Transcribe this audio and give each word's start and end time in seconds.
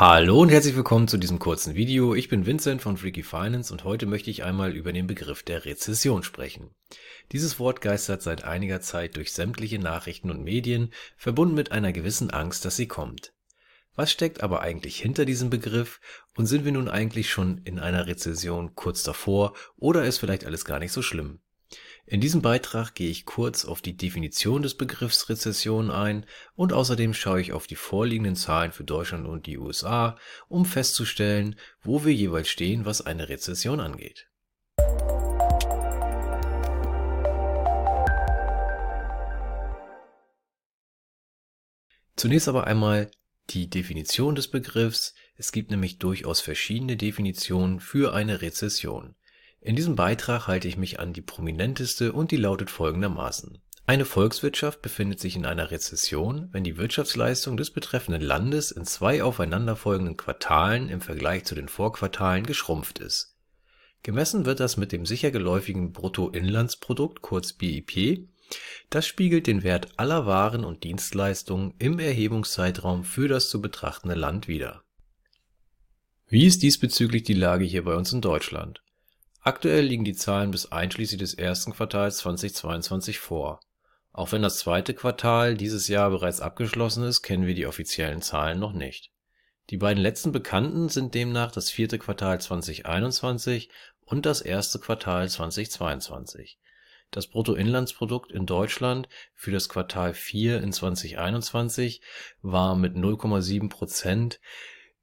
Hallo 0.00 0.40
und 0.40 0.50
herzlich 0.50 0.76
willkommen 0.76 1.08
zu 1.08 1.16
diesem 1.16 1.40
kurzen 1.40 1.74
Video. 1.74 2.14
Ich 2.14 2.28
bin 2.28 2.46
Vincent 2.46 2.82
von 2.82 2.96
Freaky 2.96 3.24
Finance 3.24 3.72
und 3.72 3.82
heute 3.82 4.06
möchte 4.06 4.30
ich 4.30 4.44
einmal 4.44 4.70
über 4.70 4.92
den 4.92 5.08
Begriff 5.08 5.42
der 5.42 5.64
Rezession 5.64 6.22
sprechen. 6.22 6.70
Dieses 7.32 7.58
Wort 7.58 7.80
geistert 7.80 8.22
seit 8.22 8.44
einiger 8.44 8.80
Zeit 8.80 9.16
durch 9.16 9.32
sämtliche 9.32 9.80
Nachrichten 9.80 10.30
und 10.30 10.44
Medien, 10.44 10.92
verbunden 11.16 11.56
mit 11.56 11.72
einer 11.72 11.92
gewissen 11.92 12.30
Angst, 12.30 12.64
dass 12.64 12.76
sie 12.76 12.86
kommt. 12.86 13.32
Was 13.96 14.12
steckt 14.12 14.40
aber 14.40 14.60
eigentlich 14.60 15.00
hinter 15.00 15.24
diesem 15.24 15.50
Begriff 15.50 16.00
und 16.36 16.46
sind 16.46 16.64
wir 16.64 16.70
nun 16.70 16.88
eigentlich 16.88 17.28
schon 17.28 17.58
in 17.64 17.80
einer 17.80 18.06
Rezession 18.06 18.76
kurz 18.76 19.02
davor 19.02 19.54
oder 19.74 20.04
ist 20.04 20.18
vielleicht 20.18 20.46
alles 20.46 20.64
gar 20.64 20.78
nicht 20.78 20.92
so 20.92 21.02
schlimm? 21.02 21.40
In 22.10 22.22
diesem 22.22 22.40
Beitrag 22.40 22.94
gehe 22.94 23.10
ich 23.10 23.26
kurz 23.26 23.66
auf 23.66 23.82
die 23.82 23.94
Definition 23.94 24.62
des 24.62 24.78
Begriffs 24.78 25.28
Rezession 25.28 25.90
ein 25.90 26.24
und 26.54 26.72
außerdem 26.72 27.12
schaue 27.12 27.42
ich 27.42 27.52
auf 27.52 27.66
die 27.66 27.76
vorliegenden 27.76 28.34
Zahlen 28.34 28.72
für 28.72 28.82
Deutschland 28.82 29.26
und 29.26 29.44
die 29.44 29.58
USA, 29.58 30.16
um 30.48 30.64
festzustellen, 30.64 31.56
wo 31.82 32.06
wir 32.06 32.14
jeweils 32.14 32.48
stehen, 32.48 32.86
was 32.86 33.02
eine 33.02 33.28
Rezession 33.28 33.78
angeht. 33.78 34.26
Zunächst 42.16 42.48
aber 42.48 42.66
einmal 42.66 43.10
die 43.50 43.68
Definition 43.68 44.34
des 44.34 44.48
Begriffs. 44.48 45.12
Es 45.36 45.52
gibt 45.52 45.70
nämlich 45.70 45.98
durchaus 45.98 46.40
verschiedene 46.40 46.96
Definitionen 46.96 47.80
für 47.80 48.14
eine 48.14 48.40
Rezession. 48.40 49.14
In 49.60 49.74
diesem 49.74 49.96
Beitrag 49.96 50.46
halte 50.46 50.68
ich 50.68 50.76
mich 50.76 51.00
an 51.00 51.12
die 51.12 51.20
prominenteste 51.20 52.12
und 52.12 52.30
die 52.30 52.36
lautet 52.36 52.70
folgendermaßen: 52.70 53.58
Eine 53.86 54.04
Volkswirtschaft 54.04 54.82
befindet 54.82 55.18
sich 55.18 55.34
in 55.34 55.44
einer 55.44 55.72
Rezession, 55.72 56.48
wenn 56.52 56.62
die 56.62 56.76
Wirtschaftsleistung 56.76 57.56
des 57.56 57.72
betreffenden 57.72 58.22
Landes 58.22 58.70
in 58.70 58.84
zwei 58.84 59.22
aufeinanderfolgenden 59.22 60.16
Quartalen 60.16 60.88
im 60.88 61.00
Vergleich 61.00 61.44
zu 61.44 61.56
den 61.56 61.68
Vorquartalen 61.68 62.46
geschrumpft 62.46 63.00
ist. 63.00 63.34
Gemessen 64.04 64.46
wird 64.46 64.60
das 64.60 64.76
mit 64.76 64.92
dem 64.92 65.04
sicher 65.04 65.32
geläufigen 65.32 65.92
Bruttoinlandsprodukt 65.92 67.20
kurz 67.20 67.52
BIP. 67.52 68.28
Das 68.90 69.08
spiegelt 69.08 69.48
den 69.48 69.64
Wert 69.64 69.88
aller 69.96 70.24
Waren 70.24 70.64
und 70.64 70.84
Dienstleistungen 70.84 71.74
im 71.80 71.98
Erhebungszeitraum 71.98 73.02
für 73.02 73.26
das 73.26 73.50
zu 73.50 73.60
betrachtende 73.60 74.14
Land 74.14 74.46
wider. 74.46 74.84
Wie 76.28 76.46
ist 76.46 76.62
diesbezüglich 76.62 77.24
die 77.24 77.34
Lage 77.34 77.64
hier 77.64 77.84
bei 77.84 77.96
uns 77.96 78.12
in 78.12 78.20
Deutschland 78.20 78.80
Aktuell 79.40 79.84
liegen 79.84 80.04
die 80.04 80.14
Zahlen 80.14 80.50
bis 80.50 80.72
einschließlich 80.72 81.18
des 81.18 81.34
ersten 81.34 81.72
Quartals 81.72 82.18
2022 82.18 83.18
vor. 83.18 83.60
Auch 84.12 84.32
wenn 84.32 84.42
das 84.42 84.58
zweite 84.58 84.94
Quartal 84.94 85.54
dieses 85.56 85.88
Jahr 85.88 86.10
bereits 86.10 86.40
abgeschlossen 86.40 87.04
ist, 87.04 87.22
kennen 87.22 87.46
wir 87.46 87.54
die 87.54 87.66
offiziellen 87.66 88.20
Zahlen 88.20 88.58
noch 88.58 88.72
nicht. 88.72 89.12
Die 89.70 89.76
beiden 89.76 90.02
letzten 90.02 90.32
bekannten 90.32 90.88
sind 90.88 91.14
demnach 91.14 91.52
das 91.52 91.70
vierte 91.70 91.98
Quartal 91.98 92.40
2021 92.40 93.70
und 94.04 94.26
das 94.26 94.40
erste 94.40 94.78
Quartal 94.78 95.28
2022. 95.28 96.58
Das 97.10 97.26
Bruttoinlandsprodukt 97.26 98.32
in 98.32 98.44
Deutschland 98.44 99.08
für 99.34 99.50
das 99.50 99.68
Quartal 99.68 100.14
4 100.14 100.62
in 100.62 100.72
2021 100.72 102.02
war 102.42 102.76
mit 102.76 102.96
0,7 102.96 103.68
Prozent 103.68 104.40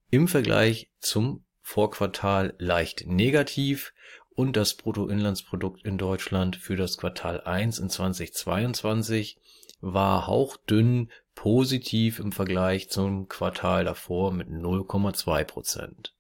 im 0.10 0.28
Vergleich 0.28 0.92
zum 1.00 1.46
Vorquartal 1.62 2.54
leicht 2.60 3.08
negativ 3.08 3.94
und 4.36 4.58
das 4.58 4.74
Bruttoinlandsprodukt 4.74 5.86
in 5.86 5.98
Deutschland 5.98 6.58
für 6.58 6.76
das 6.76 6.98
Quartal 6.98 7.42
1 7.42 7.80
in 7.80 7.90
2022 7.90 9.38
war 9.80 10.28
hauchdünn 10.28 11.10
positiv 11.36 12.20
im 12.20 12.32
Vergleich 12.32 12.90
zum 12.90 13.28
Quartal 13.28 13.86
davor 13.86 14.32
mit 14.32 14.50
0,2 14.50 15.44
Prozent. 15.46 16.14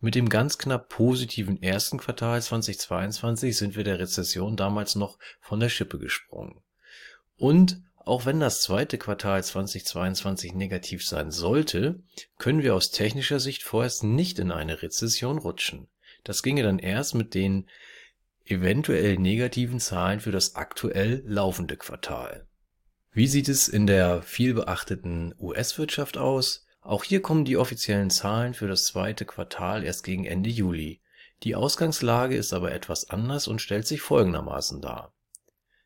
Mit 0.00 0.14
dem 0.14 0.28
ganz 0.28 0.58
knapp 0.58 0.90
positiven 0.90 1.62
ersten 1.62 1.98
Quartal 1.98 2.42
2022 2.42 3.56
sind 3.56 3.76
wir 3.76 3.84
der 3.84 3.98
Rezession 3.98 4.56
damals 4.56 4.94
noch 4.96 5.18
von 5.40 5.60
der 5.60 5.70
Schippe 5.70 5.98
gesprungen. 5.98 6.62
Und 7.36 7.80
auch 7.96 8.26
wenn 8.26 8.40
das 8.40 8.60
zweite 8.60 8.98
Quartal 8.98 9.42
2022 9.42 10.52
negativ 10.52 11.06
sein 11.06 11.30
sollte, 11.30 12.02
können 12.36 12.62
wir 12.62 12.74
aus 12.74 12.90
technischer 12.90 13.40
Sicht 13.40 13.62
vorerst 13.62 14.04
nicht 14.04 14.38
in 14.38 14.50
eine 14.50 14.82
Rezession 14.82 15.38
rutschen 15.38 15.88
das 16.24 16.42
ginge 16.42 16.62
dann 16.62 16.78
erst 16.78 17.14
mit 17.14 17.34
den 17.34 17.68
eventuell 18.44 19.16
negativen 19.16 19.80
Zahlen 19.80 20.20
für 20.20 20.32
das 20.32 20.56
aktuell 20.56 21.22
laufende 21.26 21.76
Quartal. 21.76 22.46
Wie 23.12 23.28
sieht 23.28 23.48
es 23.48 23.68
in 23.68 23.86
der 23.86 24.22
vielbeachteten 24.22 25.34
US-Wirtschaft 25.38 26.18
aus? 26.18 26.66
Auch 26.80 27.04
hier 27.04 27.22
kommen 27.22 27.44
die 27.44 27.56
offiziellen 27.56 28.10
Zahlen 28.10 28.52
für 28.52 28.68
das 28.68 28.84
zweite 28.84 29.24
Quartal 29.24 29.84
erst 29.84 30.04
gegen 30.04 30.24
Ende 30.24 30.50
Juli. 30.50 31.00
Die 31.44 31.54
Ausgangslage 31.54 32.36
ist 32.36 32.52
aber 32.52 32.72
etwas 32.72 33.08
anders 33.08 33.48
und 33.48 33.62
stellt 33.62 33.86
sich 33.86 34.00
folgendermaßen 34.00 34.82
dar 34.82 35.13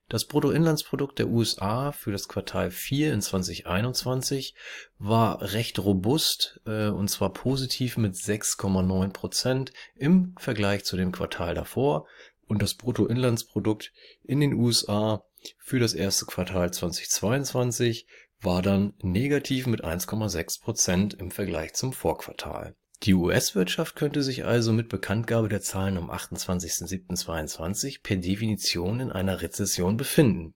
das 0.08 0.24
Bruttoinlandsprodukt 0.24 1.18
der 1.18 1.28
USA 1.28 1.92
für 1.92 2.12
das 2.12 2.28
Quartal 2.28 2.70
4 2.70 3.12
in 3.12 3.20
2021 3.20 4.54
war 4.98 5.42
recht 5.52 5.78
robust, 5.78 6.60
äh, 6.66 6.88
und 6.88 7.08
zwar 7.08 7.32
positiv 7.32 7.98
mit 7.98 8.14
6,9 8.14 9.12
Prozent 9.12 9.72
im 9.96 10.34
Vergleich 10.38 10.84
zu 10.84 10.96
dem 10.96 11.12
Quartal 11.12 11.54
davor. 11.54 12.06
Und 12.46 12.62
das 12.62 12.74
Bruttoinlandsprodukt 12.74 13.92
in 14.24 14.40
den 14.40 14.54
USA 14.54 15.22
für 15.58 15.78
das 15.78 15.92
erste 15.92 16.24
Quartal 16.24 16.72
2022 16.72 18.06
war 18.40 18.62
dann 18.62 18.94
negativ 19.02 19.66
mit 19.66 19.84
1,6 19.84 20.62
Prozent 20.62 21.14
im 21.14 21.30
Vergleich 21.30 21.74
zum 21.74 21.92
Vorquartal 21.92 22.74
die 23.04 23.14
US-Wirtschaft 23.14 23.94
könnte 23.94 24.22
sich 24.24 24.44
also 24.44 24.72
mit 24.72 24.88
Bekanntgabe 24.88 25.48
der 25.48 25.60
Zahlen 25.60 25.96
am 25.96 26.10
28.07.2022 26.10 28.02
per 28.02 28.16
Definition 28.16 28.98
in 28.98 29.12
einer 29.12 29.40
Rezession 29.40 29.96
befinden. 29.96 30.54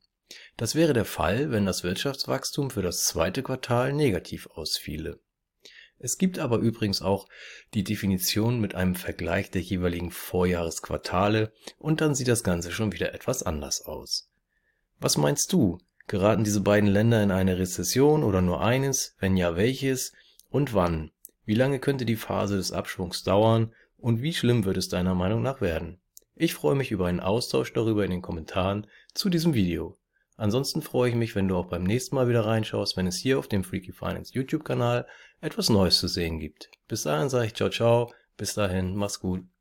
Das 0.57 0.75
wäre 0.75 0.93
der 0.93 1.05
Fall, 1.05 1.53
wenn 1.53 1.67
das 1.67 1.85
Wirtschaftswachstum 1.85 2.71
für 2.71 2.83
das 2.83 3.05
zweite 3.05 3.45
Quartal 3.45 3.93
negativ 3.93 4.49
ausfiele. 4.49 5.21
Es 5.99 6.19
gibt 6.19 6.41
aber 6.41 6.59
übrigens 6.59 7.01
auch 7.01 7.29
die 7.75 7.85
Definition 7.85 8.61
mit 8.61 8.75
einem 8.75 8.97
Vergleich 8.97 9.53
der 9.53 9.63
jeweiligen 9.63 10.11
Vorjahresquartale 10.11 11.53
und 11.79 12.01
dann 12.01 12.17
sieht 12.17 12.27
das 12.27 12.43
Ganze 12.43 12.73
schon 12.73 12.93
wieder 12.93 13.15
etwas 13.15 13.45
anders 13.45 13.83
aus. 13.83 14.29
Was 14.99 15.17
meinst 15.17 15.53
du? 15.53 15.79
Geraten 16.09 16.43
diese 16.43 16.61
beiden 16.61 16.89
Länder 16.89 17.23
in 17.23 17.31
eine 17.31 17.59
Rezession 17.59 18.25
oder 18.25 18.43
nur 18.43 18.61
eines? 18.63 19.15
Wenn 19.21 19.37
ja, 19.37 19.55
welches? 19.55 20.13
Und 20.49 20.75
wann? 20.75 21.13
Wie 21.53 21.57
lange 21.57 21.81
könnte 21.81 22.07
die 22.07 22.17
Phase 22.17 22.57
des 22.57 22.73
Abschwungs 22.73 23.25
dauern 23.25 23.75
und 23.99 24.23
wie 24.23 24.33
schlimm 24.33 24.65
wird 24.65 24.79
es 24.79 24.89
deiner 24.89 25.15
Meinung 25.15 25.43
nach 25.43 25.61
werden? 25.61 26.01
Ich 26.35 26.55
freue 26.55 26.75
mich 26.75 26.91
über 26.91 27.09
einen 27.09 27.21
Austausch 27.21 27.75
darüber 27.75 28.07
in 28.07 28.11
den 28.11 28.23
Kommentaren 28.23 28.87
zu 29.13 29.29
diesem 29.29 29.53
Video. 29.53 29.99
Ansonsten 30.39 30.81
freue 30.81 31.11
ich 31.11 31.15
mich, 31.15 31.35
wenn 31.35 31.49
du 31.49 31.57
auch 31.57 31.67
beim 31.67 31.85
nächsten 31.85 32.15
Mal 32.15 32.27
wieder 32.27 32.47
reinschaust, 32.47 32.97
wenn 32.97 33.07
es 33.07 33.19
hier 33.19 33.39
auf 33.39 33.49
dem 33.49 33.65
Freaky 33.65 33.93
Finance 33.93 34.33
YouTube 34.33 34.65
Kanal 34.65 35.07
etwas 35.43 35.69
Neues 35.69 35.99
zu 35.99 36.09
sehen 36.09 36.39
gibt. 36.39 36.71
Bis 36.89 37.03
dahin 37.03 37.29
sage 37.29 37.49
ich 37.49 37.55
ciao 37.55 37.69
ciao, 37.69 38.11
bis 38.39 38.55
dahin, 38.55 38.97
mach's 38.97 39.21
gut. 39.21 39.52